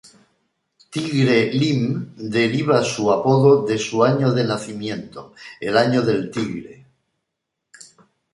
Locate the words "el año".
5.59-6.01